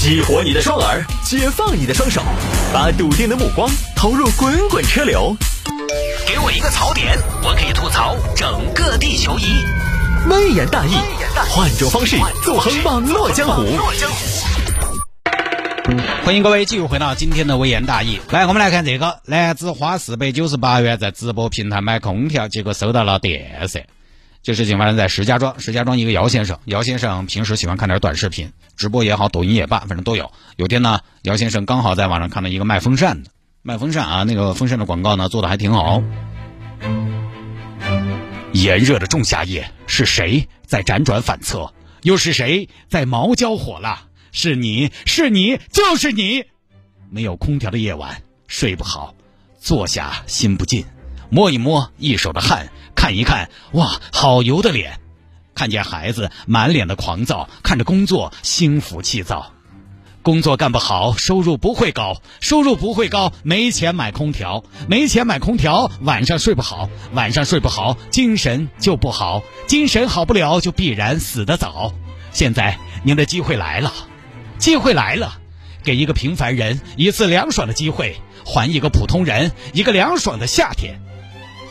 [0.00, 2.22] 激活你的双耳，解放你的双手，
[2.72, 5.36] 把笃定的目光投入滚滚车流。
[6.24, 9.64] 给我一个槽点，我可以吐槽整个地球仪。
[10.30, 10.92] 微言大义，
[11.50, 13.66] 换种方式纵横网络江湖。
[16.24, 18.20] 欢迎各位继续回到今天的微言大义。
[18.30, 23.82] 来，我们来看这个，男子花四百九十八元在直播平台买空调，结果收到了电射。
[24.48, 30.32] 这事情发生在石家庄，石家庄一个姚先生，姚先生平时喜欢看点短视频，直播也好，抖音也罢，反正都有。
[30.56, 33.30] 有天呢，姚先生刚好在网上看到一个卖风扇的，
[33.60, 36.02] 卖风扇啊，那个风扇的广告呢做的还挺好。
[38.54, 41.74] 炎热的仲夏夜，是谁在辗转反侧？
[42.02, 44.04] 又是谁在毛焦火辣？
[44.32, 46.44] 是你是你就是你！
[47.10, 49.14] 没有空调的夜晚，睡不好，
[49.60, 50.86] 坐下心不静，
[51.28, 52.72] 摸一摸一手的汗。
[52.98, 54.98] 看一看，哇，好油的脸！
[55.54, 59.52] 看见孩子满脸的狂躁，看着工作心浮气躁。
[60.22, 71.94] 工作干不好，收入不会高，收入不会高，没钱买空调，没钱买空调，晚上睡不好，晚上睡不好，精神就不好，精神好不了，就必然死得早。
[72.32, 73.92] 现在您的机会来了，
[74.58, 75.38] 机会来了，
[75.84, 81.00] 给一个平凡人一次凉爽的机会，还一个普通人一个凉爽的夏天。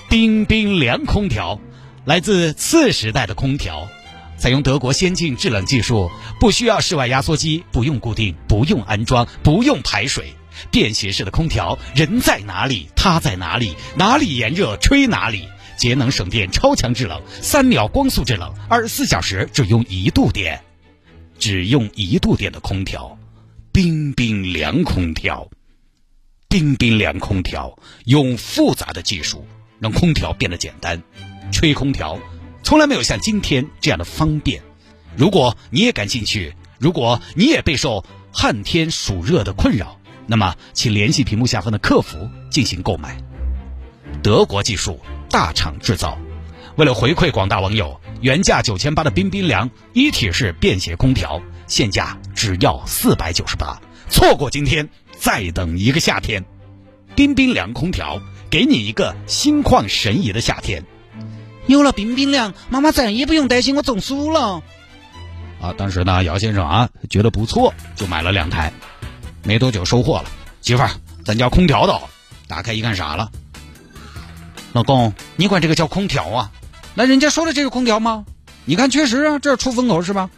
[0.09, 1.59] 冰冰凉空调，
[2.05, 3.89] 来自次时代的空调，
[4.37, 10.31] 采用德国先进制冷技术，不需要室外压缩机，不用固定，不用安装，不用排水，
[10.71, 20.61] 便携式的空调，人在哪里，它在哪里，哪里炎热吹哪里，节能省电，超强制冷，三秒光速制冷，二十四小时只用一度电，
[21.37, 23.19] 只用一度电的空调，
[23.73, 25.49] 冰冰凉空调，
[26.47, 29.45] 冰冰凉空调，用复杂的技术。
[29.79, 31.01] 让空调变得简单，
[31.51, 32.19] 吹空调
[32.63, 34.61] 从来没有像今天这样的方便。
[35.15, 43.17] 如果你也感兴趣，如果你也备受旱天暑热的困扰，那么请联系屏幕下方的客服进行购买。
[44.21, 44.99] 德国技术，
[45.29, 46.17] 大厂制造。
[46.75, 53.81] 为了回馈广大网友，原价九千八的冰冰凉一体式便携空调，现价只要四百九十八。
[54.09, 54.87] 错过今天，
[55.17, 56.45] 再等一个夏天。
[57.17, 58.21] 冰冰凉空调。
[58.49, 60.85] 给你一个心旷神怡的夏天，
[61.65, 64.63] 有了冰冰凉，妈妈再也不用担心我中暑了。
[65.59, 68.71] 啊，当时呢，姚先生啊觉得不错，就买了两台，
[69.43, 70.29] 没多久收货了。
[70.61, 70.91] 媳妇儿，
[71.25, 72.07] 咱家空调到，
[72.47, 73.29] 打开一看傻了。
[74.71, 76.51] 老公，你管这个叫空调啊？
[76.93, 78.25] 那人家说的这是空调吗？
[78.63, 80.29] 你看，确实啊，这是出风口是吧？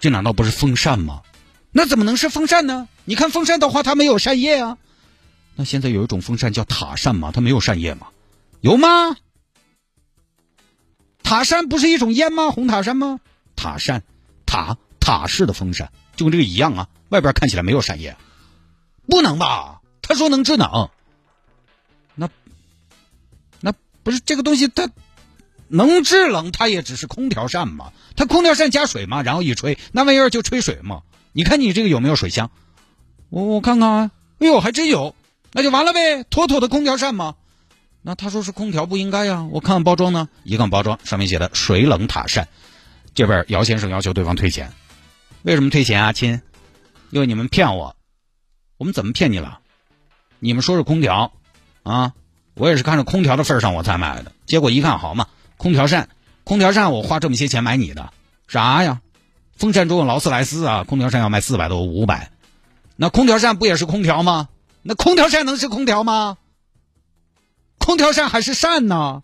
[0.00, 1.20] 这难道不是风扇吗？
[1.70, 2.88] 那怎么能是风扇呢？
[3.04, 4.78] 你看风扇的话，它没有扇叶啊。
[5.60, 7.32] 那现在有一种风扇叫塔扇吗？
[7.34, 8.06] 它没有扇叶吗？
[8.62, 9.14] 有吗？
[11.22, 12.50] 塔扇不是一种烟吗？
[12.50, 13.20] 红塔山吗？
[13.56, 14.02] 塔扇，
[14.46, 18.16] 塔塔式的风扇就跟这个一样啊，外边看起来没有扇叶，
[19.06, 19.82] 不能吧？
[20.00, 20.88] 他说能制冷，
[22.14, 22.30] 那
[23.60, 24.88] 那不是这个东西它
[25.68, 31.02] 能制冷，它也只是空调扇嘛，它空调扇加水嘛，然后一吹，那玩意儿就吹水嘛。
[31.32, 32.50] 你看你这个有没有水箱？
[33.28, 35.14] 我我看看啊，哎呦，还真有。
[35.52, 37.34] 那就完了呗，妥妥的空调扇嘛。
[38.02, 39.46] 那他说是空调不应该呀。
[39.50, 42.48] 我看看包装呢，一看包装上面写的水冷塔扇。
[43.14, 44.72] 这边姚先生要求对方退钱，
[45.42, 46.40] 为什么退钱啊，亲？
[47.10, 47.96] 因为你们骗我。
[48.78, 49.58] 我们怎么骗你了？
[50.38, 51.32] 你们说是空调
[51.82, 52.12] 啊，
[52.54, 54.32] 我也是看着空调的份上我才买的。
[54.46, 56.08] 结果一看，好嘛，空调扇，
[56.44, 58.12] 空调扇我花这么些钱买你的
[58.48, 59.00] 啥呀？
[59.56, 62.30] 风扇中有劳斯莱斯啊，空调扇要卖四百多五百，
[62.96, 64.48] 那空调扇不也是空调吗？
[64.82, 66.38] 那空调扇能是空调吗？
[67.78, 69.22] 空调扇还是扇呢？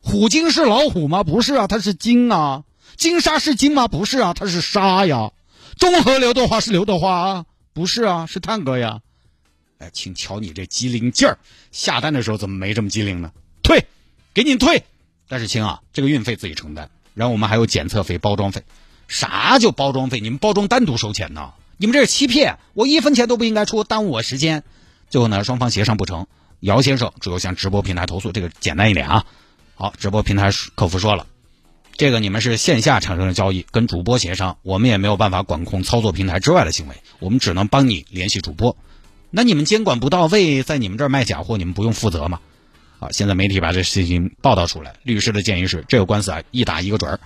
[0.00, 1.22] 虎鲸是老虎吗？
[1.22, 2.64] 不是啊，它是鲸啊。
[2.96, 3.88] 金沙是金吗？
[3.88, 5.32] 不是啊，它是沙呀。
[5.78, 7.46] 中和刘德华是刘德华啊？
[7.72, 9.00] 不是啊，是探戈呀。
[9.78, 11.38] 哎，请瞧你这机灵劲儿，
[11.70, 13.32] 下单的时候怎么没这么机灵呢？
[13.62, 13.86] 退，
[14.34, 14.84] 给你退。
[15.28, 18.62] 但是亲啊，这个运费自己承担，然后我们还有检测费、包装费。
[19.08, 20.20] 啥叫包装费？
[20.20, 21.52] 你们包装单独收钱呢？
[21.82, 24.62] 你们这是欺骗，我一分钱都不应该出，耽误我时间。
[25.10, 26.28] 最后呢，双方协商不成，
[26.60, 29.26] 姚先生只有向直播平台投诉，这个简单一点啊。
[29.74, 31.26] 好，直播平台客服说了，
[31.96, 38.76] 这个你们是线下产生的交易，跟主播协商，我们也没有办法管控操作平台之外的行为，我们只能帮你联系主播。
[39.30, 42.38] 那你们监管不到位，在你们这儿卖假货，你们不用负责吗？
[43.00, 47.18] 啊，现在媒体把这事情报道出来，律师的建议是，这个官司啊，一打一个准儿。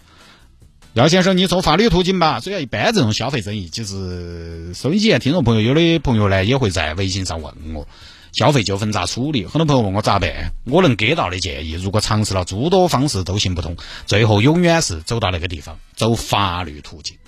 [0.97, 2.41] 姚先生，你走法律途径吧。
[2.41, 7.87] 虽然一般这种消费争议，其实收音机前听众朋友有的朋友呢，也会在微信上问我，
[8.33, 9.45] 消费纠纷咋处理？
[9.45, 10.53] 很多朋友问我咋办？
[10.65, 13.77] 我能给到的建议，如果尝试了诸多方式都行不通，
[14.07, 17.19] 最后永远是走到那个地方，走法律途径。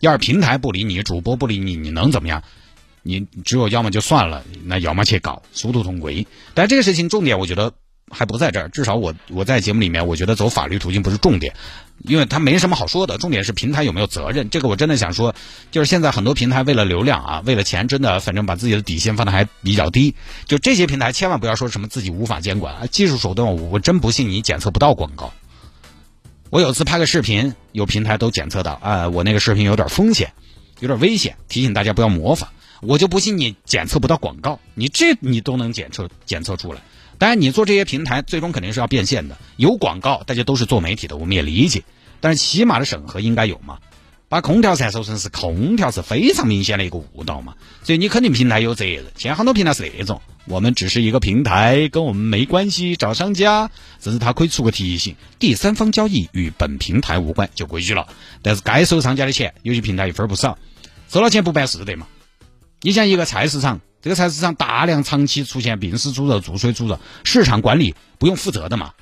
[0.00, 2.44] 要是平台不理你，主播不理你，你能怎么样？
[3.02, 6.24] 你只有要么就算了，那要么去搞，殊途同归。
[6.54, 7.72] 但这个事情重点，我觉得
[8.10, 8.68] 还不在这儿。
[8.68, 11.54] 至少我我在节目里面，我觉得走法律途径不是重点，
[12.04, 13.18] 因为它没什么好说的。
[13.18, 14.50] 重点是平台有没有责任。
[14.50, 15.34] 这个我真的想说，
[15.70, 20.14] 就是现在很多平台为了流量啊，为了钱，真的反正把自己的底线放的还比较低。
[20.46, 25.32] 就这些平台千万不要说什么自己无法监管，技术手段我真不信你检测不到广告。
[26.50, 30.32] 我有次拍个视频，有平台都检测到啊，我那个视频有点风险，
[30.80, 32.48] 有点危险，提醒大家不要模仿。
[32.80, 36.80] 我就不信你检测不到广告，你这你都能检测检测出来。
[37.18, 41.82] 当然，你做这些平台最终肯定是要变现的，有广告，大家都是做媒体的，我们也理解。
[42.20, 43.78] 但是起码的审核应该有嘛？
[44.28, 47.54] 把空调扇说成是空调是非常明显的一个误导嘛？
[47.82, 49.04] 所以你肯定平台有责任。
[49.16, 53.70] 现在很多平台是那种，我们只是一个平台，跟我们没关系，找商家，
[54.00, 58.06] 甚至他可以出个提醒：第三方交易与本平台无关，就规矩了。
[58.42, 60.58] 但是该收商家的钱，有些平台一分不少，
[61.08, 62.06] 收了钱不办事的嘛？
[62.82, 68.94] 你像一个菜市场，这个菜市场大量长期出现病死猪肉、注水猪肉，市场管理不用负责的嘛？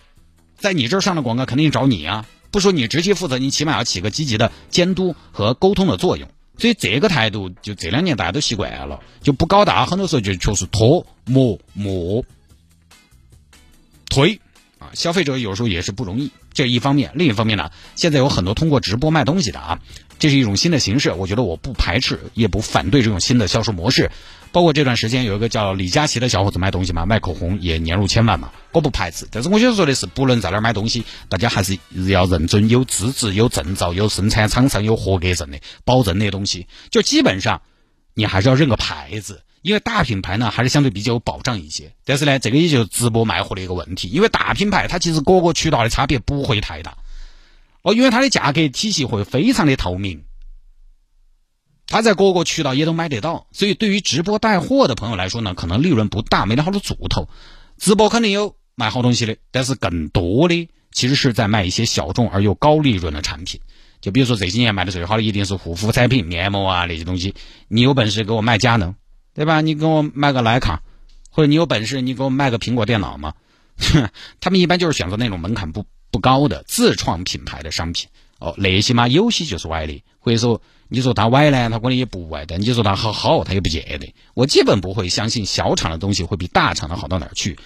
[0.56, 2.26] 在你这儿上的广告肯定找你啊！
[2.50, 6.28] 不说你直接负责，你起码要起个积极的监督和沟通的作用。
[6.58, 12.24] 所以这个态度，就这两年大家都习惯了，就不搞大，很多时候就确实拖磨磨
[14.08, 14.40] 推
[14.80, 14.90] 啊！
[14.92, 17.12] 消费者有时候也是不容易，这一方面。
[17.14, 19.78] 另一方面呢，现在有很多通过直播卖东西的啊。
[20.18, 24.10] 这是一种新的形式，我觉得我不排斥，也不反对这种新的销售模式。
[24.52, 29.28] 包括这段时间有一个叫李佳琦的小伙子卖东西嘛，卖口红也年入千万嘛，我不排斥。
[29.30, 31.78] 但是我想说的是，不论在哪儿买东西，大家还是
[32.08, 36.66] 要认准有资质、有证照、有生产厂商有合格证的保证的东西。
[36.90, 37.60] 就基本上，
[38.14, 41.92] 你还是要认个牌子，因为大品牌呢还是相对比较有保障一些。
[42.06, 46.96] 但是呢，这个也就直播卖货的一个问题，因为大品牌它其实各个渠道的差别不会太大。
[47.86, 50.24] 哦，因为它的价格体系会非常的透明，
[51.86, 57.28] 它在各个渠道也都买得到，所以对于直播带货的朋友来说呢，可能利润不大，没得好多主头。
[57.78, 63.60] 直播肯定有卖好东西的，但是更多的其实是在卖一些小众而又高利润的产品。
[64.00, 67.36] 就比如说这几年卖的最好的一定是护肤产品、面膜啊那些东西。
[67.68, 68.96] 你有本事给我卖佳能，
[69.32, 69.60] 对吧？
[69.60, 70.82] 你给我卖个徕卡，
[71.30, 73.34] 或者你有本事你给我卖个苹果电脑嘛？
[74.40, 75.86] 他们一般就是选择那种门槛不。
[76.10, 78.08] 不高的自创品牌的商品
[78.38, 84.14] 哦，那些嘛有些就是歪的，或者说你说它歪呢，它可能也不歪，但你说它好好，它也不见得。
[84.34, 87.58] 我基本不会相信小厂的东西会比大厂的好到哪儿去。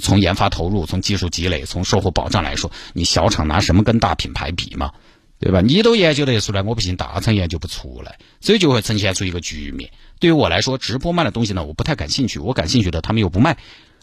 [0.00, 4.92] 从研发投入、从技术积累、从售后保障来说，你小厂拿什么跟大品牌比嘛？
[5.40, 5.60] 对吧？
[5.60, 9.90] 你都研究得出来，我不信大厂研究不出来，所以就会呈现出一个局面。
[10.18, 12.38] 对于我来说，直播卖的东西呢，我不太感兴趣。
[12.38, 13.58] 我感兴趣的，他们又不卖，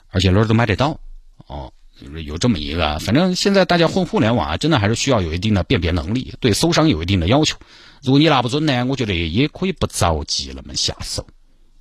[0.09, 0.99] 而且哪儿都买得到
[1.47, 1.73] 哦。
[2.01, 7.55] 就是有这么一个，反正现在大家混互联网啊，真的还是需要有一定的辨别能力，对搜商有一定的要求。
[8.01, 11.27] 如果你拿不准呢，我觉得也可以不着急那么下手。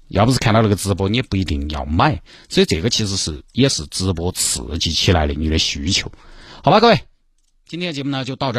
[0.09, 2.21] 要不是看到那个直播，你也不一定要买。
[2.49, 6.11] 所以这个其实是也是直播刺激起来的你的需求，
[6.65, 7.01] 好吧，各位，
[7.67, 8.59] 今天的节目呢就到这